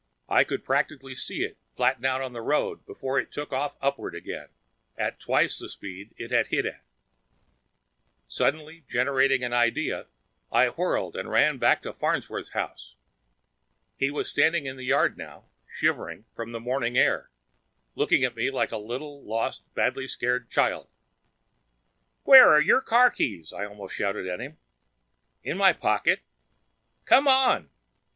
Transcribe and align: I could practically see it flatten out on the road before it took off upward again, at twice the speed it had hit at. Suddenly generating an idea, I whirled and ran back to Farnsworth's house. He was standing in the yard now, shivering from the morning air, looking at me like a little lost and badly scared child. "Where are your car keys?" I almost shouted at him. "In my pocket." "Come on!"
I 0.27 0.43
could 0.43 0.65
practically 0.65 1.13
see 1.13 1.43
it 1.43 1.59
flatten 1.75 2.05
out 2.05 2.21
on 2.23 2.33
the 2.33 2.41
road 2.41 2.83
before 2.87 3.19
it 3.19 3.31
took 3.31 3.53
off 3.53 3.75
upward 3.79 4.15
again, 4.15 4.47
at 4.97 5.19
twice 5.19 5.59
the 5.59 5.69
speed 5.69 6.15
it 6.17 6.31
had 6.31 6.47
hit 6.47 6.65
at. 6.65 6.81
Suddenly 8.27 8.83
generating 8.89 9.43
an 9.43 9.53
idea, 9.53 10.07
I 10.51 10.69
whirled 10.69 11.15
and 11.15 11.29
ran 11.29 11.59
back 11.59 11.83
to 11.83 11.93
Farnsworth's 11.93 12.53
house. 12.53 12.95
He 13.95 14.09
was 14.09 14.27
standing 14.27 14.65
in 14.65 14.75
the 14.75 14.85
yard 14.85 15.19
now, 15.19 15.45
shivering 15.69 16.25
from 16.33 16.51
the 16.51 16.59
morning 16.59 16.97
air, 16.97 17.29
looking 17.93 18.23
at 18.23 18.35
me 18.35 18.49
like 18.49 18.71
a 18.71 18.77
little 18.77 19.23
lost 19.23 19.65
and 19.65 19.75
badly 19.75 20.07
scared 20.07 20.49
child. 20.49 20.87
"Where 22.23 22.49
are 22.49 22.59
your 22.59 22.81
car 22.81 23.11
keys?" 23.11 23.53
I 23.53 23.65
almost 23.67 23.93
shouted 23.93 24.25
at 24.25 24.39
him. 24.41 24.57
"In 25.43 25.57
my 25.57 25.73
pocket." 25.73 26.21
"Come 27.05 27.27
on!" 27.27 27.69